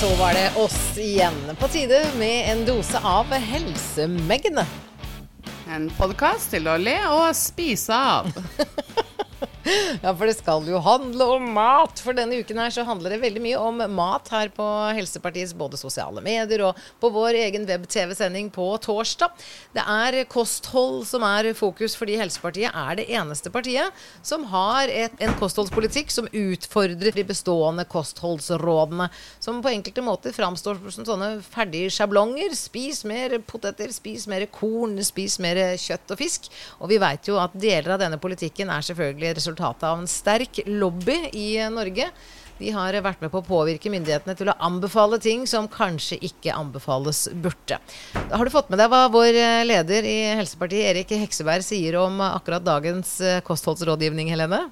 [0.00, 1.34] Så var det oss igjen.
[1.60, 4.66] På tide med en dose av helsemeggene.
[5.72, 8.28] En podkast til å le og spise av.
[9.66, 12.00] Ja, for det skal jo handle om mat.
[12.02, 14.66] For denne uken her så handler det veldig mye om mat her på
[14.96, 19.34] Helsepartiets både sosiale medier og på vår egen web-TV-sending på torsdag.
[19.74, 25.14] Det er kosthold som er fokus fordi Helsepartiet er det eneste partiet som har et,
[25.22, 29.08] en kostholdspolitikk som utfordrer de bestående kostholdsrådene.
[29.42, 32.54] Som på enkelte måter framstår som sånne ferdige sjablonger.
[32.58, 36.50] Spis mer poteter, spis mer korn, spis mer kjøtt og fisk.
[36.80, 40.60] Og vi veit jo at deler av denne politikken er selvfølgelig resultatet av en sterk
[40.66, 42.10] lobby i Norge.
[42.58, 46.54] De har vært med på å påvirke myndighetene til å anbefale ting som kanskje ikke
[46.54, 47.78] anbefales burde.
[48.32, 49.36] Har du fått med deg hva vår
[49.68, 54.70] leder i Helsepartiet, Erik Hekseberg, sier om akkurat dagens eh, kostholdsrådgivning, Helene?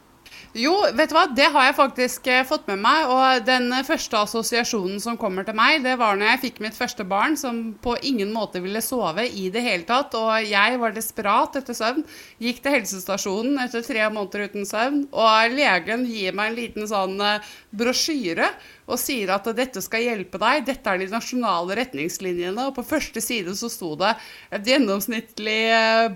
[0.54, 3.08] Jo, vet du hva, det har jeg faktisk eh, fått med meg.
[3.10, 6.76] Og den eh, første assosiasjonen som kommer til meg, det var når jeg fikk mitt
[6.78, 10.14] første barn, som på ingen måte ville sove i det hele tatt.
[10.18, 12.04] Og jeg var desperat etter søvn.
[12.42, 15.04] Gikk til helsestasjonen etter tre måneder uten søvn.
[15.10, 18.52] Og legen gir meg en liten sånn eh, brosjyre
[18.84, 20.66] og sier at dette skal hjelpe deg.
[20.68, 22.68] Dette er de nasjonale retningslinjene.
[22.68, 24.12] Og på første side så sto det
[24.54, 25.62] et gjennomsnittlig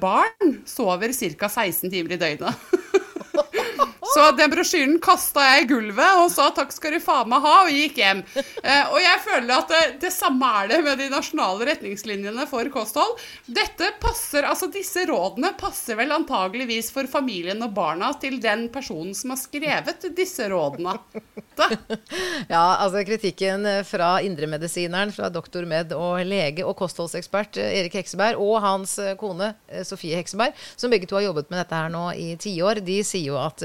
[0.02, 1.48] barn sover ca.
[1.48, 2.68] 16 timer i døgnet.
[4.14, 7.54] Så den brosjyren kasta jeg i gulvet og sa takk skal du faen meg ha,
[7.66, 8.22] og gikk hjem.
[8.38, 12.68] Eh, og jeg føler at det, det samme er det med de nasjonale retningslinjene for
[12.74, 13.18] kosthold.
[13.46, 19.14] Dette passer, altså Disse rådene passer vel antageligvis for familien og barna til den personen
[19.16, 20.96] som har skrevet disse rådene.
[21.58, 21.70] Da.
[22.48, 28.40] Ja, altså kritikken fra indremedisineren, fra doktor med og lege og kostholdsekspert eh, Erik Hekseberg,
[28.40, 31.92] og hans eh, kone eh, Sofie Hekseberg, som begge to har jobbet med dette her
[31.92, 33.64] nå i tiår, de sier jo at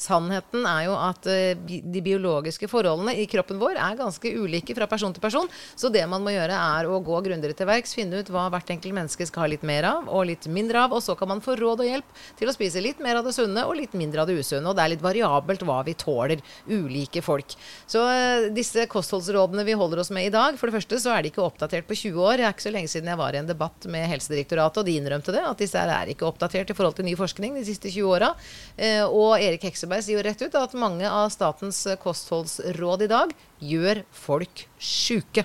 [0.00, 4.88] sannheten er jo at eh, de biologiske forholdene i kroppen vår er ganske ulike fra
[4.90, 5.50] person til person.
[5.76, 8.74] Så det man må gjøre, er å gå grundigere til verks, finne ut hva hvert
[8.74, 11.42] enkelt menneske skal ha litt mer av og litt mindre av, og så kan man
[11.44, 14.24] få råd og hjelp til å spise litt mer av det sunne og litt mindre
[14.24, 14.66] av det usunne.
[14.70, 17.56] Og det er litt variabelt hva vi tåler, ulike folk.
[17.90, 21.24] Så eh, disse kostholdsrådene vi holder oss med i dag, for det første så er
[21.24, 22.40] de ikke oppdatert på 20 år.
[22.40, 24.98] Det er ikke så lenge siden jeg var i en debatt med Helsedirektoratet, og de
[24.98, 27.92] innrømte det, at disse her er ikke oppdatert i forhold til ny forskning de siste
[27.92, 28.32] 20 åra.
[28.76, 33.32] Eh, og Erik Hekseberg sier jo rett ut at mange av statens kostholdsråd i dag
[33.58, 35.42] gjør folk sjuke.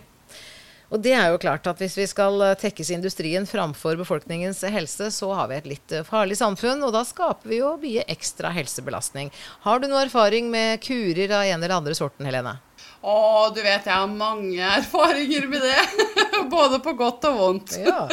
[0.93, 5.31] Og det er jo klart at hvis vi skal tekkes industrien framfor befolkningens helse, så
[5.33, 9.33] har vi et litt farlig samfunn, og da skaper vi jo mye ekstra helsebelastning.
[9.65, 12.59] Har du noe erfaring med kurer av en eller andre sorten, Helene?
[13.01, 15.81] Å, du vet jeg har mange erfaringer med det.
[16.49, 17.77] Både på godt og vondt.
[17.83, 18.07] Ja.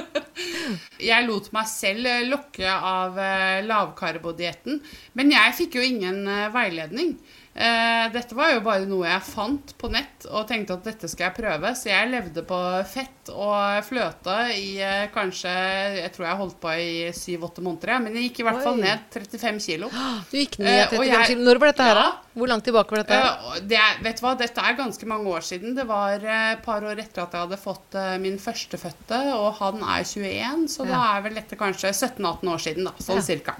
[1.11, 4.81] Jeg lot meg selv eh, lokke av eh, lavkarbodietten,
[5.17, 7.15] men jeg fikk jo ingen eh, veiledning.
[7.57, 11.31] Eh, dette var jo bare noe jeg fant på nett og tenkte at dette skal
[11.31, 11.73] jeg prøve.
[11.79, 12.59] Så jeg levde på
[12.91, 15.53] fett og fløte i eh, kanskje
[15.97, 17.99] Jeg tror jeg holdt på i syv-åtte måneder, ja.
[18.03, 19.91] men jeg gikk i hvert fall ned 35 kilo.
[20.31, 21.47] Du gikk ned 35 eh, kilo.
[21.49, 22.07] Når var dette her, da?
[22.37, 23.17] Hvor langt tilbake var dette?
[23.17, 23.55] her?
[23.55, 25.73] Eh, det vet du hva, Dette er ganske mange år siden.
[25.79, 29.49] Det var eh, et par år etter at jeg hadde fått eh, min førstefødte, og
[29.63, 33.25] han er 21, så da er vel dette kanskje 17-18 år siden, da, sånn Ja.
[33.33, 33.57] cirka.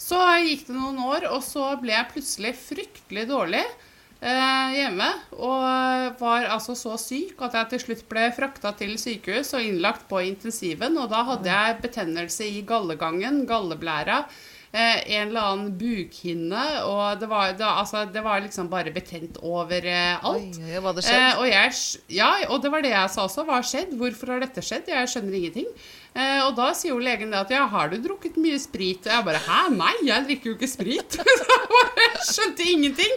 [0.00, 5.08] Så gikk det noen år, og så ble jeg plutselig fryktelig dårlig eh, hjemme.
[5.38, 10.08] Og var altså så syk at jeg til slutt ble frakta til sykehus og innlagt
[10.10, 10.98] på intensiven.
[11.00, 14.24] Og da hadde jeg betennelse i gallegangen, galleblæra.
[14.72, 19.36] Eh, en eller annen bukhinne, og det var, det, altså, det var liksom bare betent
[19.44, 20.56] over eh, alt.
[20.56, 21.18] Oi, hva hadde skjedd?
[21.26, 21.74] Eh, og jeg,
[22.16, 23.44] ja, og det var det jeg sa også.
[23.44, 23.92] Hva har skjedd?
[24.00, 24.88] Hvorfor har dette skjedd?
[24.88, 25.68] Jeg skjønner ingenting.
[26.16, 29.04] Eh, og da sier jo legen det at ja, har du drukket mye sprit?
[29.04, 31.20] Og jeg bare hæ, nei, jeg drikker jo ikke sprit.
[32.22, 33.14] Jeg skjønte ingenting.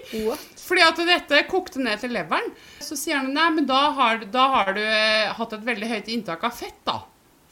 [0.65, 2.47] Fordi at dette kokte ned til leveren.
[2.83, 4.81] Så sier han nei, men da har, da har du
[5.39, 7.03] hatt et veldig høyt inntak av fett, da.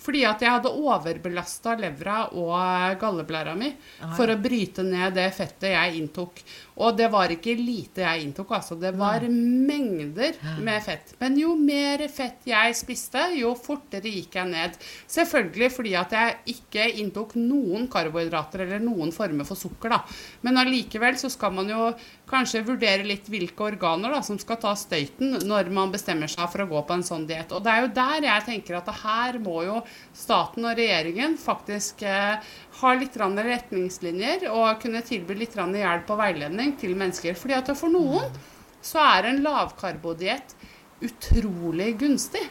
[0.04, 3.70] Fordi at jeg hadde overbelasta levra og galleblæra mi
[4.18, 6.42] for å bryte ned det fettet jeg inntok.
[6.84, 8.76] Og det var ikke lite jeg inntok, altså.
[8.82, 10.36] Det var mengder
[10.66, 11.14] med fett.
[11.22, 14.80] Men jo mer fett jeg spiste, jo fortere gikk jeg ned.
[15.16, 20.02] Selvfølgelig fordi at jeg ikke inntok noen karbohydrater eller noen former for sukker, da.
[20.44, 21.94] Men allikevel så skal man jo
[22.34, 26.66] kanskje vurdere litt hvilke organer da, som skal ta støyten når man bestemmer seg for
[26.66, 27.54] å gå på en sånn diett.
[27.54, 29.80] Og det er jo der jeg tenker at her må jo
[30.18, 36.76] staten og regjeringen faktisk eh, ha litt retningslinjer og kunne tilby litt hjelp og veiledning
[36.82, 37.38] til mennesker.
[37.38, 38.32] Fordi at for noen
[38.84, 40.56] så er en lavkarbodiett
[41.04, 42.44] utrolig gunstig.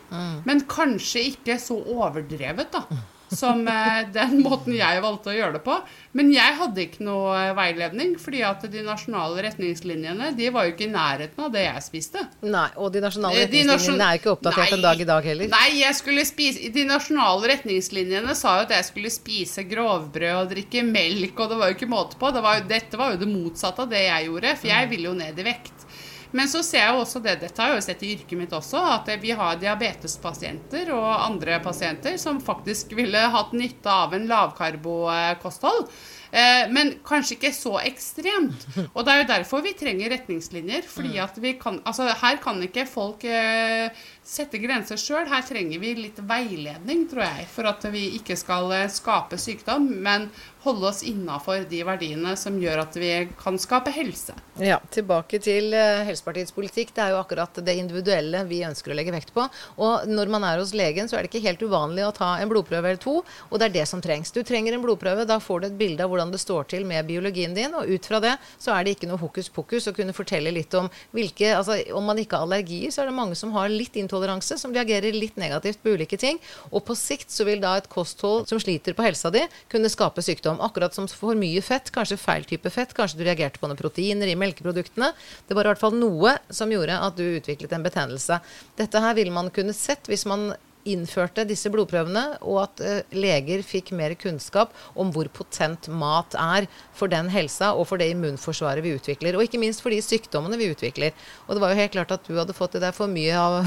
[0.44, 2.84] Men kanskje ikke så overdrevet, da.
[3.32, 5.76] Som eh, den måten jeg valgte å gjøre det på.
[6.18, 10.74] Men jeg hadde ikke noe eh, veiledning, fordi at de nasjonale retningslinjene de var jo
[10.74, 12.24] ikke i nærheten av det jeg spiste.
[12.44, 14.76] Nei, og de nasjonale Eh, de retningslinjene nasjon- er jo ikke oppdatert Nei.
[14.78, 15.52] en dag i dag heller.
[15.54, 20.50] Nei, jeg skulle spise De nasjonale retningslinjene sa jo at jeg skulle spise grovbrød og
[20.52, 22.32] drikke melk, og det var jo ikke måte på.
[22.36, 25.08] Det var jo, dette var jo det motsatte av det jeg gjorde, for jeg ville
[25.10, 25.81] jo ned i vekt.
[26.32, 28.52] Men så ser jeg jo også det, dette har jeg jo sett i yrket mitt
[28.56, 34.26] også, at vi har diabetespasienter og andre pasienter som faktisk ville hatt nytte av en
[34.30, 35.88] lavkarbokosthold.
[36.32, 38.64] Eh, Men kanskje ikke så ekstremt.
[38.94, 40.82] Og det er jo derfor vi trenger retningslinjer.
[40.88, 43.90] fordi at vi kan, altså Her kan ikke folk eh,
[44.32, 45.26] sette grenser sjøl.
[45.28, 49.90] Her trenger vi litt veiledning, tror jeg, for at vi ikke skal eh, skape sykdom,
[50.04, 50.30] men
[50.62, 54.34] holde oss innafor de verdiene som gjør at vi kan skape helse.
[54.62, 56.92] Ja, Tilbake til eh, Helsepartiets politikk.
[56.94, 59.46] Det er jo akkurat det individuelle vi ønsker å legge vekt på.
[59.82, 62.50] Og når man er hos legen, så er det ikke helt uvanlig å ta en
[62.50, 63.18] blodprøve eller to.
[63.50, 64.30] Og det er det som trengs.
[64.34, 65.26] Du trenger en blodprøve.
[65.28, 67.74] Da får du et bilde av hvordan det står til med biologien din.
[67.78, 70.74] Og ut fra det så er det ikke noe hokus pokus å kunne fortelle litt
[70.78, 73.96] om hvilke altså Om man ikke har allergier, så er det mange som har litt
[73.98, 74.21] intoleranse,
[74.58, 76.40] som reagerer litt negativt på ulike ting.
[76.70, 80.22] Og på sikt så vil da et kosthold som sliter på helsa di, kunne skape
[80.24, 80.60] sykdom.
[80.64, 82.94] Akkurat som for mye fett, kanskje feil type fett.
[82.96, 85.12] Kanskje du reagerte på noen proteiner i melkeproduktene.
[85.46, 88.42] Det var i hvert fall noe som gjorde at du utviklet en betennelse.
[88.78, 90.52] Dette her ville man kunne sett hvis man
[90.88, 96.68] innførte disse blodprøvene, og at eh, leger fikk mer kunnskap om hvor potent mat er
[96.96, 99.38] for den helsa og for det immunforsvaret vi utvikler.
[99.38, 101.14] Og ikke minst for de sykdommene vi utvikler.
[101.46, 103.60] Og det var jo helt klart at du hadde fått i deg for mye av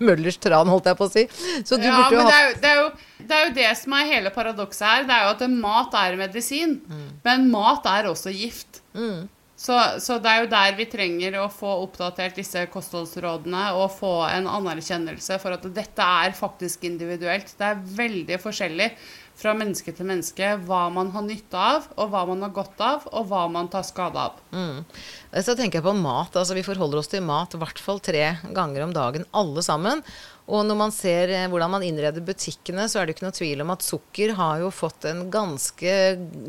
[0.00, 1.26] Møllers tran, holdt jeg på å si.
[1.66, 2.88] Så du ja, burde jo men det er, jo, det, er jo,
[3.28, 5.06] det er jo det som er hele paradokset her.
[5.08, 7.06] Det er jo at mat er medisin, Mm.
[7.24, 8.82] men mat er også gift.
[9.64, 14.10] Så, så det er jo der vi trenger å få oppdatert disse kostholdsrådene og få
[14.26, 17.54] en anerkjennelse for at dette er faktisk individuelt.
[17.56, 18.90] Det er veldig forskjellig
[19.38, 23.08] fra menneske til menneske hva man har nytte av, og hva man har godt av,
[23.12, 24.38] og hva man tar skade av.
[25.34, 26.36] Så tenker jeg på mat.
[26.36, 30.04] altså Vi forholder oss til mat i hvert fall tre ganger om dagen, alle sammen.
[30.44, 33.62] Og når man ser eh, hvordan man innreder butikkene, så er det ikke noe tvil
[33.64, 35.94] om at sukker har jo fått en ganske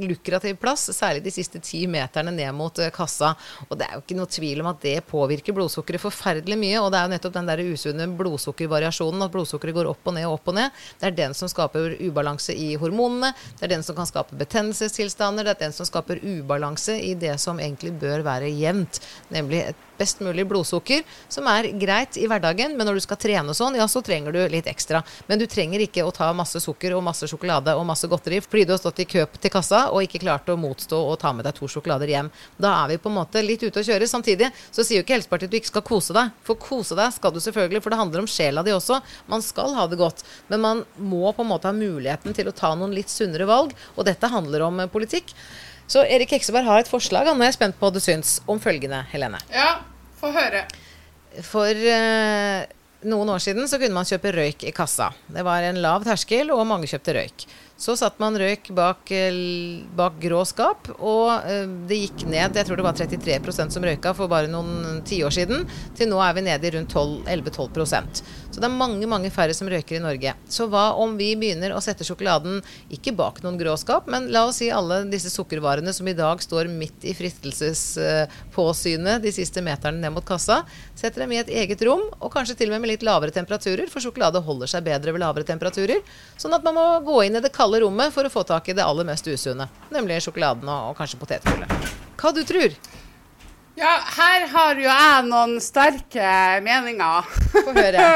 [0.03, 3.31] lukrativ plass, særlig de siste ti meterne ned mot eh, kassa.
[3.69, 6.81] Og det er jo ikke noe tvil om at det påvirker blodsukkeret forferdelig mye.
[6.83, 10.27] Og det er jo nettopp den der usunne blodsukkervariasjonen, at blodsukkeret går opp og ned
[10.27, 10.83] og opp og ned.
[10.99, 13.31] Det er den som skaper ubalanse i hormonene.
[13.55, 15.47] Det er den som kan skape betennelsestilstander.
[15.47, 18.99] Det er den som skaper ubalanse i det som egentlig bør være jevnt,
[19.31, 23.55] nemlig et best mulig blodsukker, som er greit i hverdagen, men når du skal trene
[23.57, 25.01] sånn, ja, så trenger du litt ekstra.
[25.27, 28.65] Men du trenger ikke å ta masse sukker og masse sjokolade og masse godteri fordi
[28.67, 31.47] du har stått i kø til kassa og ikke klart å motstå å ta med
[31.47, 32.31] deg to sjokolader hjem.
[32.61, 34.07] Da er vi på en måte litt ute å kjøre.
[34.09, 36.33] Samtidig så sier jo ikke Helsepartiet at du ikke skal kose deg.
[36.47, 38.99] For kose deg skal du selvfølgelig, for det handler om sjela di også.
[39.31, 40.25] Man skal ha det godt.
[40.51, 43.75] Men man må på en måte ha muligheten til å ta noen litt sunnere valg,
[43.95, 45.33] og dette handler om politikk.
[45.87, 48.59] Så Erik Hekseberg har et forslag, han er jeg spent på hva du syns, om
[48.61, 49.39] følgende, Helene.
[49.53, 49.81] Ja,
[50.19, 50.63] få høre.
[51.45, 52.63] For eh,
[53.05, 55.11] noen år siden så kunne man kjøpe røyk i kassa.
[55.29, 57.45] Det var en lav terskel, og mange kjøpte røyk.
[57.77, 62.55] Så satt man røyk bak, eh, bak grå skap, og eh, det gikk ned.
[62.55, 65.65] Jeg tror det var 33% som røyka for bare noen tiår siden.
[65.97, 69.67] Til nå er vi nede i rundt 11-12% Så det er mange mange færre som
[69.67, 70.31] røyker i Norge.
[70.47, 72.61] Så hva om vi begynner å sette sjokoladen
[72.95, 76.39] ikke bak noen grå skap, men la oss si alle disse sukkervarene som i dag
[76.39, 80.61] står midt i fristelsespåsynet de siste meterne ned mot kassa,
[80.95, 83.89] setter dem i et eget rom, og kanskje til og med med litt lavere temperaturer,
[83.91, 86.03] for sjokolade holder seg bedre ved lavere temperaturer.
[86.39, 88.75] Sånn at man må gå inn i det kalde rommet for å få tak i
[88.77, 91.89] det aller mest usunne, nemlig sjokoladen og, og kanskje potetgullet.
[92.19, 92.75] Hva du tror?
[93.75, 96.27] Ja, her har jo jeg noen sterke
[96.63, 97.31] meninger.
[97.55, 98.09] Få høre.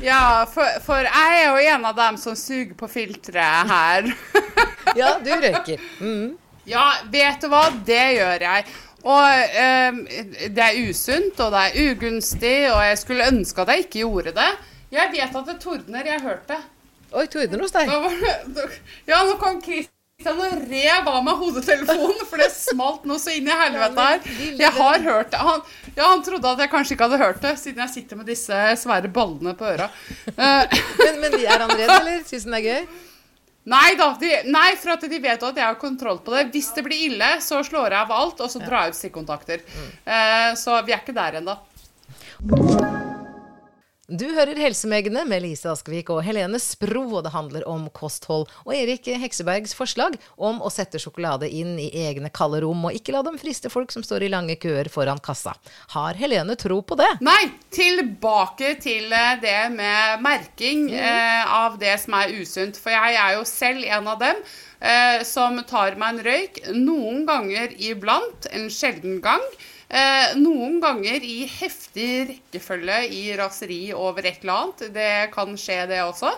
[0.00, 4.06] Ja, for, for jeg er jo en av dem som suger på filteret her.
[4.96, 5.82] Ja, du røyker.
[6.00, 6.38] Mm.
[6.64, 7.66] Ja, vet du hva?
[7.84, 8.64] Det gjør jeg.
[9.04, 10.00] Og eh,
[10.48, 14.34] det er usunt, og det er ugunstig, og jeg skulle ønske at jeg ikke gjorde
[14.40, 14.48] det.
[14.96, 16.60] Jeg vet at det tordner, jeg hørte det.
[17.10, 17.90] Oi, tordner hos deg.
[19.08, 23.48] Ja, nå kom Kristian og rev av meg hodetelefonen, for det smalt noe så inn
[23.48, 24.20] i helvete her.
[24.60, 25.40] Jeg har hørt det.
[25.42, 25.62] Han,
[25.96, 28.62] ja, han trodde at jeg kanskje ikke hadde hørt det, siden jeg sitter med disse
[28.84, 29.88] svære ballene på øra.
[30.36, 32.22] Eh, Men, men er han redd, eller?
[32.28, 32.90] Syns han det er gøy?
[33.70, 36.46] Nei da, de, nei, for at de vet at jeg har kontroll på det.
[36.54, 39.66] Hvis det blir ille, så slår jeg av alt, og så drar jeg ut stikkontakter.
[40.04, 41.58] Eh, så vi er ikke der ennå.
[44.10, 48.48] Du hører Helsemegene med Lise Askevik og Helene Spro, og det handler om kosthold.
[48.64, 53.14] Og Erik Heksebergs forslag om å sette sjokolade inn i egne kalde rom, og ikke
[53.14, 55.54] la dem friste folk som står i lange køer foran kassa.
[55.94, 57.06] Har Helene tro på det?
[57.22, 62.82] Nei, tilbake til eh, det med merking eh, av det som er usunt.
[62.82, 67.22] For jeg er jo selv en av dem eh, som tar meg en røyk noen
[67.30, 69.52] ganger iblant, en sjelden gang.
[69.90, 74.84] Eh, noen ganger i heftig rekkefølge i raseri over et eller annet.
[74.94, 76.30] Det kan skje, det også.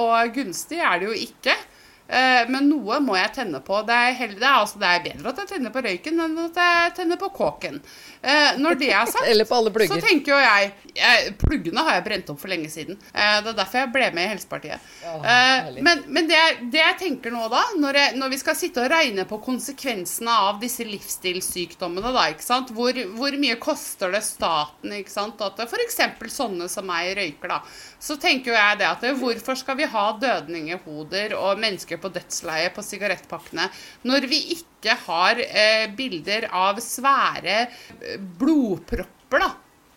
[0.00, 1.56] Og gunstig er det jo ikke.
[2.04, 3.80] Eh, men noe må jeg tenne på.
[3.88, 6.40] Det er, heller, det, er altså, det er, bedre at jeg tenner på røyken enn
[6.44, 7.80] at jeg tenner på kåken.
[8.20, 9.30] Eh, når det er sagt,
[9.92, 12.98] så tenker jo jeg, jeg Pluggene har jeg brent opp for lenge siden.
[13.12, 14.90] Eh, det er derfor jeg ble med i Helsepartiet.
[15.04, 16.40] Eh, men men det,
[16.72, 20.36] det jeg tenker nå, da, når, jeg, når vi skal sitte og regne på konsekvensene
[20.48, 22.26] av disse livsstilssykdommene, da?
[22.74, 25.40] Hvor, hvor mye koster det staten ikke sant?
[25.44, 25.98] at f.eks.
[26.30, 27.60] sånne som meg røyker, da,
[28.00, 32.70] så tenker jo jeg det at hvorfor skal vi ha dødningehoder og mennesker på dødsleie
[32.74, 33.68] på sigarettpakkene
[34.08, 39.50] når vi ikke har eh, bilder av svære eh, blodpropper da,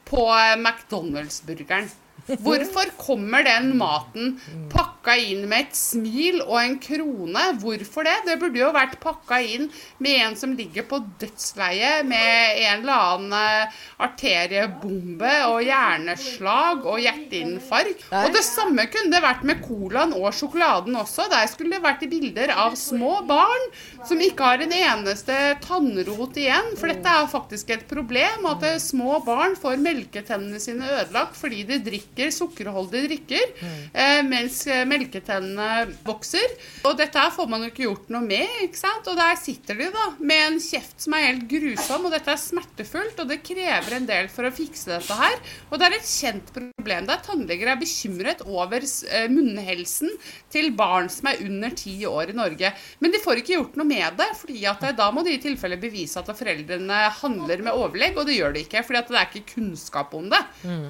[0.07, 0.27] på
[0.57, 1.89] McDonald's-burgeren?
[2.27, 4.33] Hvorfor kommer den maten
[4.71, 7.43] pakka inn med et smil og en krone?
[7.61, 8.15] Hvorfor det?
[8.27, 9.69] Det burde jo vært pakka inn
[10.03, 16.99] med en som ligger på dødsleie med en eller annen eh, arteriebombe og hjerneslag og
[17.05, 18.03] hjerteinfarkt.
[18.11, 21.29] Og det samme kunne det vært med colaen og sjokoladen også.
[21.31, 23.69] Der skulle det vært bilder av små barn
[24.07, 26.73] som ikke har en eneste tannrot igjen.
[26.79, 31.63] For dette er faktisk et problem at eh, små barn får melketennene sine ødelagt fordi
[31.71, 34.27] de drikker sukkerholdige drikker mm.
[34.27, 36.53] mens eh, melketennene vokser.
[36.87, 39.07] Og dette her får man jo ikke gjort noe med, ikke sant?
[39.09, 42.41] Og der sitter de da med en kjeft som er helt grusom, og dette er
[42.41, 45.37] smertefullt, og det krever en del for å fikse dette her.
[45.69, 50.13] Og det er et kjent problem der tannleger er bekymret over eh, munnhelsen
[50.53, 52.71] til barn som er under ti år i Norge.
[53.03, 55.41] Men de får ikke gjort noe med det, fordi at eh, da må de i
[55.43, 59.19] tilfelle bevise at foreldrene handler med overlegg, og det gjør de ikke, fordi at det
[59.21, 60.41] er ikke kunnskap om det.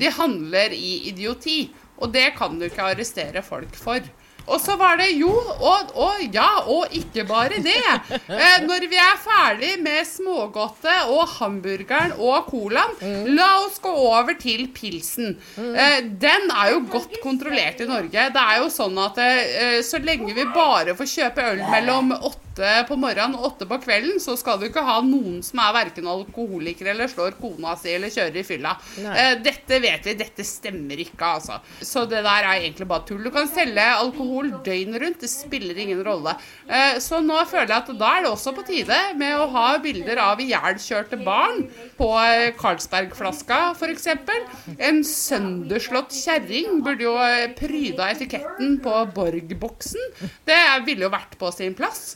[0.01, 1.59] De handler i idioti,
[1.97, 4.05] og det kan du ikke arrestere folk for.
[4.47, 7.81] Og så var det jo, og, og ja, og ikke bare det.
[8.37, 12.95] Eh, når vi er ferdig med smågodtet og hamburgeren og colaen,
[13.35, 15.35] la oss gå over til pilsen.
[15.59, 18.27] Eh, den er jo godt kontrollert i Norge.
[18.31, 22.46] Det er jo sånn at eh, så lenge vi bare får kjøpe øl mellom åtte
[22.87, 26.07] på morgenen og åtte på kvelden, så skal du ikke ha noen som er verken
[26.09, 28.73] alkoholiker eller slår kona si eller kjører i fylla.
[29.03, 29.15] Nei.
[29.21, 31.59] Eh, dette vet vi, dette stemmer ikke, altså.
[31.81, 33.23] Så det der er egentlig bare tull.
[33.23, 36.35] Du kan selge alkohol døgnet rundt, det spiller ingen rolle.
[36.67, 39.67] Eh, Så nå føler jeg at da er det også på tide med å ha
[39.83, 41.65] bilder av ihjelkjørte barn
[41.97, 44.07] på Carlsbergflaska Carlsberg-flaska, f.eks.
[44.79, 50.11] En sønderslått kjerring burde jo eh, pryda etiketten på Borg-boksen.
[50.47, 52.15] Det ville jo vært på sin plass.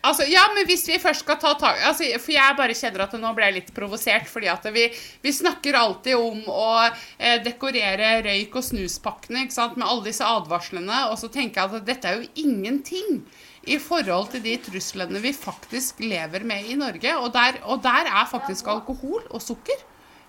[0.00, 3.16] Altså, ja, men hvis vi først skal ta tak altså, For jeg bare kjenner at
[3.20, 4.30] nå ble jeg litt provosert.
[4.32, 4.86] fordi at vi,
[5.20, 10.24] vi snakker alltid om å eh, dekorere røyk- og snuspakkene ikke sant, med alle disse
[10.24, 11.04] advarslene.
[11.12, 13.20] Og så tenker jeg at dette er jo ingenting
[13.68, 17.14] i forhold til de truslene vi faktisk lever med i Norge.
[17.20, 19.84] Og der, og der er faktisk alkohol og sukker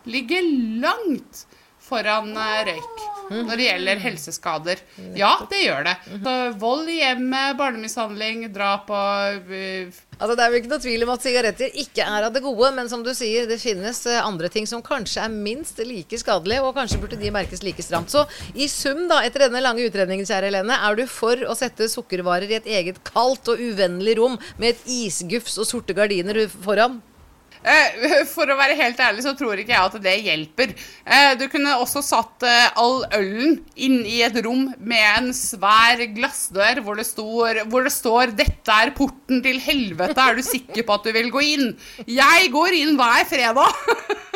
[0.10, 0.44] ligger
[0.82, 1.46] langt
[1.92, 4.80] foran eh, røyk når det gjelder helseskader.
[5.16, 5.98] Ja, det gjør det.
[6.24, 11.04] Så vold i hjemmet, barnemishandling, drap og eh, Altså, det er jo ikke noe tvil
[11.04, 14.20] om at sigaretter ikke er av det gode, men som du sier, det finnes eh,
[14.22, 18.14] andre ting som kanskje er minst like skadelige, og kanskje burde de merkes like stramt.
[18.14, 21.90] Så i sum, da, etter denne lange utredningen, kjære Helene, er du for å sette
[21.90, 27.02] sukkervarer i et eget kaldt og uvennlig rom med et isgufs og sorte gardiner foran?
[27.62, 30.74] Eh, For å være helt ærlig så tror ikke jeg at det hjelper.
[31.06, 36.02] Eh, Du kunne også satt eh, all ølen inn i et rom med en svær
[36.16, 40.18] glassdør hvor det, står, hvor det står 'Dette er porten til helvete.
[40.18, 41.72] Er du sikker på at du vil gå inn?'
[42.08, 43.78] Jeg går inn hver fredag.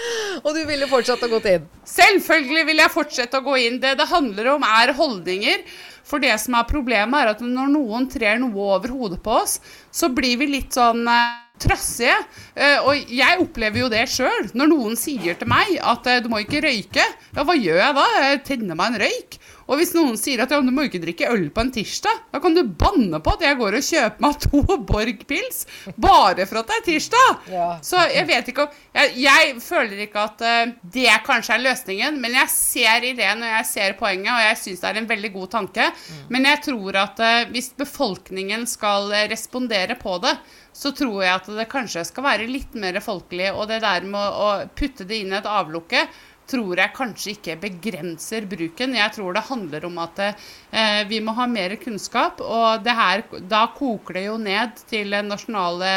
[0.44, 1.68] Og du ville fortsatt å gå inn?
[1.88, 3.80] Selvfølgelig vil jeg fortsette å gå inn.
[3.82, 5.64] Det det handler om, er holdninger.
[6.10, 9.60] For det som er problemet, er at når noen trer noe over hodet på oss,
[9.94, 12.16] så blir vi litt sånn eh, trassige.
[12.56, 14.50] Eh, og jeg opplever jo det sjøl.
[14.56, 17.98] Når noen sier til meg at eh, du må ikke røyke, ja, hva gjør jeg
[18.00, 18.06] da?
[18.24, 19.38] Jeg tenner meg en røyk.
[19.70, 22.40] Og hvis noen sier at ja, du må ikke drikke øl på en tirsdag, da
[22.42, 25.60] kan du banne på at jeg går og kjøper meg to Borg-pils
[25.94, 27.50] bare for at det er tirsdag.
[27.54, 27.68] Ja.
[27.86, 32.18] Så jeg vet ikke om Jeg, jeg føler ikke at eh, det kanskje er løsningen,
[32.22, 35.30] men jeg ser ideen og jeg ser poenget, og jeg syns det er en veldig
[35.36, 35.86] god tanke.
[36.34, 40.34] Men jeg tror at eh, hvis befolkningen skal eh, respondere på det,
[40.80, 43.50] så tror jeg at det kanskje skal være litt mer folkelig.
[43.54, 46.06] Og det der med å putte det inn i et avlukke
[46.50, 48.96] tror jeg kanskje ikke begrenser bruken.
[48.98, 52.42] Jeg tror det handler om at eh, vi må ha mer kunnskap.
[52.44, 55.92] Og det her, da koker det jo ned til nasjonale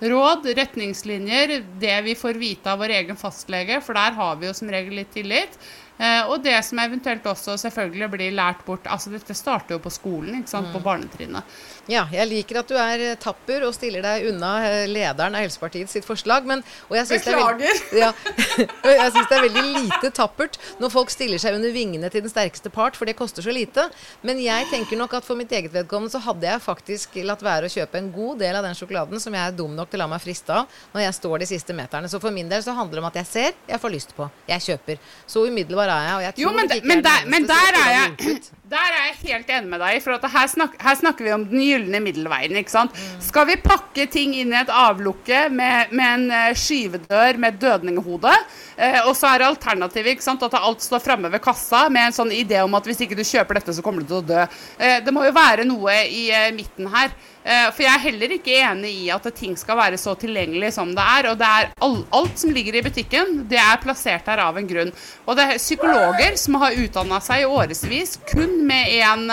[0.00, 4.56] råd, retningslinjer, det vi får vite av vår egen fastlege, for der har vi jo
[4.56, 5.60] som regel litt tillit.
[6.00, 9.92] Eh, og det som eventuelt også selvfølgelig blir lært bort altså Dette starter jo på
[9.92, 11.58] skolen, ikke sant, på barnetrinnet.
[11.90, 15.42] Ja, jeg liker at du er eh, tapper og stiller deg unna eh, lederen av
[15.42, 16.46] Helsepartiet sitt forslag.
[16.46, 17.34] Men, og jeg syns det,
[17.98, 18.10] ja,
[18.84, 22.98] det er veldig lite tappert når folk stiller seg under vingene til den sterkeste part,
[22.98, 23.88] for det koster så lite.
[24.22, 27.66] Men jeg tenker nok at for mitt eget vedkommende så hadde jeg faktisk latt være
[27.66, 30.04] å kjøpe en god del av den sjokoladen som jeg er dum nok til å
[30.04, 32.12] la meg friste av når jeg står de siste meterne.
[32.12, 34.30] Så for min del så handler det om at jeg ser, jeg får lyst på,
[34.46, 35.02] jeg kjøper.
[35.26, 37.28] Så umiddelbar er jeg, og jeg tror Jo, men, ikke jeg men, er den der,
[37.34, 38.40] men eneste der, er jeg,
[38.76, 40.00] der er jeg helt enig med deg.
[40.06, 42.56] For at her, snak, her snakker vi om den gylne middelveien.
[42.60, 42.92] ikke sant?
[42.92, 43.20] Mm.
[43.24, 47.60] Skal vi pakke ting inn i et avlukke med, med en eh, skyvedør med et
[47.64, 48.34] dødninghode,
[48.76, 52.16] eh, og så er alternativet ikke sant, at alt står framme ved kassa med en
[52.20, 54.46] sånn idé om at hvis ikke du kjøper dette, så kommer du til å dø.
[54.78, 57.12] Eh, det må jo være noe i eh, midten her.
[57.40, 60.92] Eh, For jeg er heller ikke enig i at ting skal være så tilgjengelig som
[60.96, 61.30] det er.
[61.32, 64.68] Og det er all, alt som ligger i butikken, det er plassert der av en
[64.68, 64.92] grunn.
[65.24, 69.30] Og det er psykologer som har utdanna seg i årevis kun med én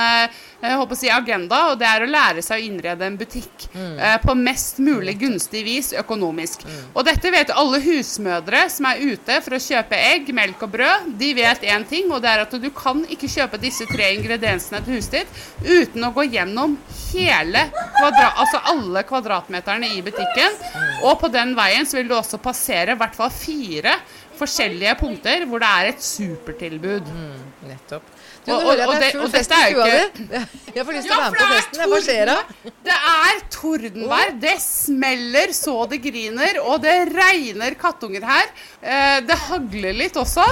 [0.97, 3.99] si agenda, og det er å lære seg å innrede en butikk mm.
[4.23, 6.65] på mest mulig gunstig vis økonomisk.
[6.93, 11.11] Og dette vet alle husmødre som er ute for å kjøpe egg, melk og brød.
[11.19, 14.81] De vet én ting, og det er at du kan ikke kjøpe disse tre ingrediensene
[14.85, 16.75] til huset ditt uten å gå gjennom
[17.11, 20.57] hele kvadra altså alle kvadratmeterne i butikken.
[21.05, 23.93] Og på den veien så vil du også passere i hvert fall fire
[24.39, 27.09] forskjellige punkter hvor det er et supertilbud.
[27.67, 28.13] Nettopp.
[28.47, 31.15] Du, Og- og- og er det- og dette er jo ikke- Jeg får lyst til
[31.15, 31.89] å være med på det er festen.
[31.91, 32.37] Hva skjer da?
[32.87, 34.31] Det er tordenvær.
[34.39, 38.45] Det smeller så det griner, og det regner kattunger her.
[38.81, 40.45] Eh, det hagler litt også.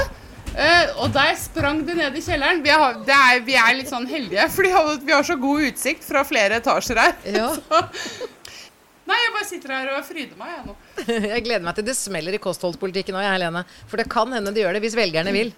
[0.58, 2.62] Eh, og der sprang det ned i kjelleren.
[2.64, 6.04] Vi, har, det er, vi er litt sånn heldige, for vi har så god utsikt
[6.04, 7.16] fra flere etasjer her.
[7.26, 7.50] Ja.
[7.56, 7.90] Så,
[9.10, 10.76] nei, jeg bare sitter her og fryder meg, jeg nå.
[11.36, 13.64] Jeg gleder meg til det smeller i kostholdspolitikken òg, jeg, Helene.
[13.90, 15.54] For det kan hende det gjør det hvis velgerne vil.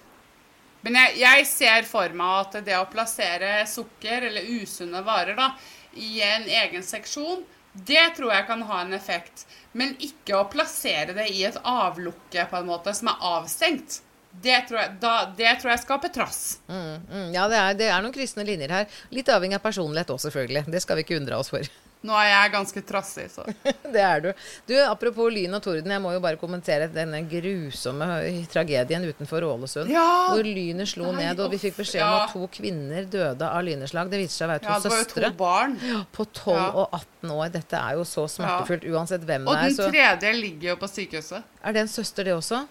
[0.86, 5.52] Men jeg, jeg ser for meg at det å plassere sukker eller usunne varer da,
[5.98, 7.42] i en egen seksjon,
[7.72, 9.46] det tror jeg kan ha en effekt.
[9.72, 14.00] Men ikke å plassere det i et avlukke på en måte som er avstengt.
[14.38, 16.40] Det tror jeg, da, det tror jeg skaper trass.
[16.70, 18.98] Mm, ja, det er, det er noen kryssende linjer her.
[19.14, 20.66] Litt avhengig av personlighet òg, selvfølgelig.
[20.70, 21.66] Det skal vi ikke undre oss for.
[22.06, 23.42] Nå er jeg ganske trassig, så.
[23.94, 24.28] Det er du.
[24.68, 28.06] Du, Apropos lyn og torden, jeg må jo bare kommentere denne grusomme
[28.52, 29.90] tragedien utenfor Ålesund.
[29.90, 30.04] Ja!
[30.30, 32.20] Hvor lynet slo Nei, ned, og vi fikk beskjed om ja.
[32.28, 34.12] at to kvinner døde av lyneslag.
[34.12, 35.76] Det viser seg å være to Ja, det var jo søstre to barn.
[36.14, 36.66] på 12 Ja.
[36.84, 37.48] og 18 år.
[37.58, 39.64] Dette er jo så smertefullt uansett hvem det er.
[39.72, 41.42] Og den tredje ligger jo på sykehuset.
[41.64, 42.62] er det en søster, det også?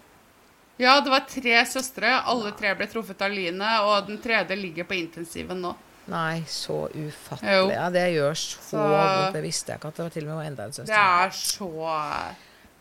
[0.78, 2.14] Ja, det var tre søstre.
[2.24, 5.74] Alle tre ble truffet av lynet, og den tredje ligger på intensiven nå.
[6.08, 7.72] Nei, så ufattelig.
[7.74, 9.32] Ja, det gjør så, Så- vondt.
[9.34, 10.86] Det visste jeg ikke at det var til og med enda en søster.
[10.86, 12.34] Det er så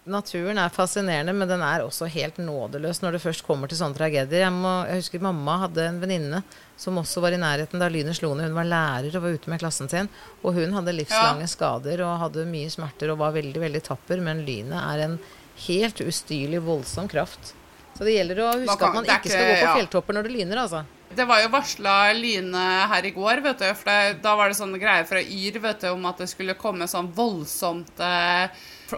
[0.08, 3.98] Naturen er fascinerende, men den er også helt nådeløs når det først kommer til sånne
[3.98, 4.46] tragedier.
[4.46, 6.40] Jeg, må, jeg husker mamma hadde en venninne
[6.80, 8.48] som også var i nærheten da lynet slo ned.
[8.48, 10.08] Hun var lærer og var ute med klassen sin.
[10.48, 14.24] Og hun hadde livslange skader og hadde mye smerter og var veldig, veldig tapper.
[14.24, 15.20] Men lynet er en
[15.68, 17.52] helt ustyrlig, voldsom kraft.
[17.98, 19.76] Så det gjelder å huske kan- at man er ikke skal gå på ikke- ja.
[19.76, 20.86] fjelltopper når det lyner, altså.
[21.15, 23.67] Det var jo varsla Line her i går, vet du.
[23.80, 26.58] For det, da var det sånne greier fra Yr vet du, om at det skulle
[26.60, 28.50] komme sånn voldsomt eh,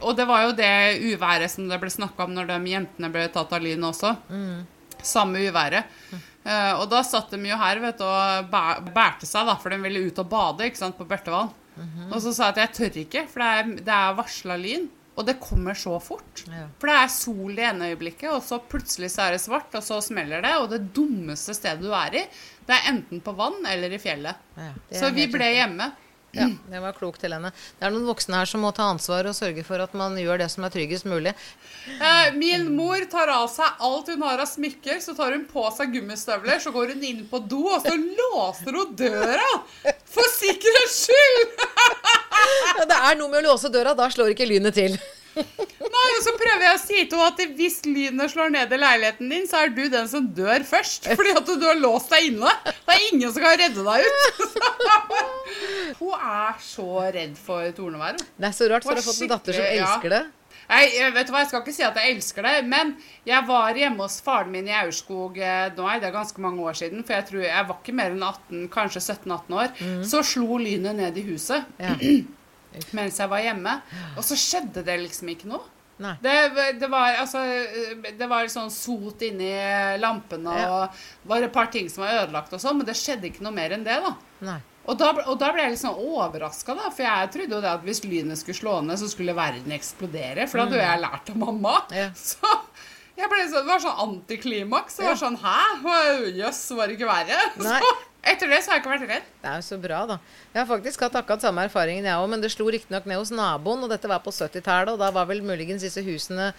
[0.02, 0.72] Og det var jo det
[1.14, 4.16] uværet som det ble snakka om når de jentene ble tatt av Line også.
[5.06, 5.86] Samme uværet.
[6.44, 8.64] Eh, og da satt de jo her vet du, og bæ,
[8.96, 11.52] bærte seg, da, for de ville ut og bade ikke sant, på Børtevann.
[12.12, 14.90] Og så sa jeg at jeg tør ikke, for det er, det er varsla lyn.
[15.18, 16.44] Og det kommer så fort.
[16.48, 16.68] Ja.
[16.80, 19.84] For det er sol i ene øyeblikket, og så plutselig så er det svart, og
[19.84, 20.54] så smeller det.
[20.62, 22.26] Og det dummeste stedet du er i,
[22.70, 24.40] det er enten på vann eller i fjellet.
[24.56, 24.70] Ja,
[25.02, 25.90] Så vi ble hjemme.
[26.36, 27.50] Ja, det var klokt, Helene.
[27.80, 30.44] Det er noen voksne her som må ta ansvar og sørge for at man gjør
[30.44, 31.34] det som er tryggest mulig.
[31.96, 35.66] Eh, min mor tar av seg alt hun har av smykker, så tar hun på
[35.74, 39.50] seg gummistøvler, så går hun inn på do, og så låser hun døra!
[40.10, 41.64] For sikkerhets skyld!
[42.80, 45.00] Ja, det er noe med å låse døra, da slår ikke lynet til.
[46.10, 48.78] Nei, og så prøver jeg å si til henne at hvis lynet slår ned i
[48.82, 51.06] leiligheten din, så er du den som dør først.
[51.06, 52.54] Fordi at du har låst deg inne.
[52.66, 54.58] Det er ingen som kan redde deg ut.
[56.00, 58.18] Hun er så redd for tornevær.
[58.18, 60.24] Det er så rart, for du har fått en datter som elsker det.
[60.70, 60.82] Nei,
[61.14, 62.92] vet du hva, jeg skal ikke si at jeg elsker det, men
[63.26, 67.02] jeg var hjemme hos faren min i Aurskog nå, det er ganske mange år siden,
[67.06, 69.74] for jeg tror jeg var ikke mer enn 18, kanskje 17-18 år.
[70.06, 71.96] Så slo lynet ned i huset Ja.
[72.98, 73.80] mens jeg var hjemme,
[74.14, 75.66] og så skjedde det liksom ikke noe.
[76.24, 76.34] Det,
[76.80, 77.42] det, var, altså,
[78.20, 79.52] det var sånn sot inni
[80.00, 83.44] lampene, og var et par ting som var ødelagt og sånn, men det skjedde ikke
[83.44, 84.14] noe mer enn det, da.
[84.90, 86.88] Og da, og da ble jeg litt sånn overraska, da.
[86.90, 90.48] For jeg trodde jo det at hvis lynet skulle slå ned, så skulle verden eksplodere.
[90.50, 91.76] For da hadde jo jeg lært av mamma.
[91.94, 92.08] Ja.
[92.32, 92.56] Så
[93.20, 94.98] jeg ble sånn, det var sånn antiklimaks.
[94.98, 95.58] Det var sånn Hæ?
[96.40, 97.40] Jøss, var det ikke verre?
[97.68, 97.82] Nei.
[97.84, 97.92] Så
[98.32, 99.28] etter det så har jeg ikke vært redd.
[99.44, 100.18] Det er jo så bra, da.
[100.54, 102.30] Jeg har faktisk hatt akkurat samme erfaringen, jeg òg.
[102.32, 104.94] Men det slo riktignok ned hos naboen, og dette var på 70-tallet.
[104.94, 106.52] Og da var vel muligens disse husene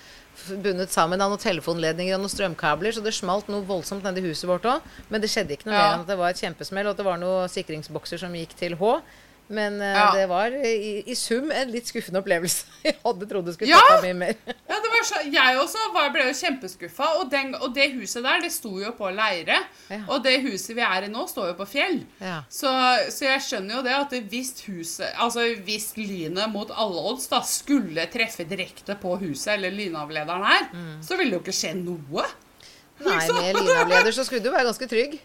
[0.62, 4.48] bundet sammen av noen telefonledninger og noen strømkabler, så det smalt noe voldsomt nedi huset
[4.48, 4.80] vårt òg.
[5.10, 5.82] Men det skjedde ikke noe Ja.
[5.88, 8.54] mer enn at det var et kjempesmell, og at det var noen sikringsbokser som gikk
[8.56, 9.00] til H.
[9.50, 10.04] Men uh, Ja.
[10.14, 12.68] det var i, i sum en litt skuffende opplevelse.
[12.86, 13.80] Jeg hadde trodd det skulle Ja!
[13.88, 14.36] ta mye mer.
[14.70, 17.08] Ja, det var så, Jeg også var, ble jo kjempeskuffa.
[17.18, 19.56] Og, den, og det huset der, det sto jo på leire.
[19.90, 19.98] Ja.
[20.06, 21.98] Og det huset vi er i nå, står jo på fjell.
[22.22, 22.36] Ja.
[22.52, 22.70] Så,
[23.10, 27.40] så jeg skjønner jo det at hvis huset Altså hvis lynet mot alle odds da
[27.46, 31.00] skulle treffe direkte på huset, eller lynavlederen her, Mm.
[31.02, 32.24] så ville det jo ikke skje noe.
[33.00, 35.16] Nei, med med lynavleder så skulle du være ganske trygg.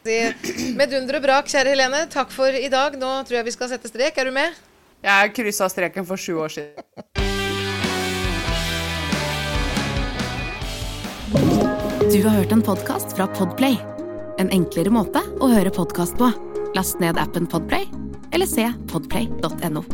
[0.80, 2.96] Med dunder og brak, kjære Helene, takk for i dag.
[3.00, 4.18] Nå tror jeg vi skal sette strek.
[4.18, 4.56] Er du med?
[5.06, 6.86] Jeg kryssa streken for sju år siden.
[12.06, 13.78] Du har hørt en podkast fra Podplay.
[14.40, 16.32] En enklere måte å høre podkast på.
[16.76, 17.88] Last ned appen Podplay,
[18.36, 19.86] eller se podplay.no.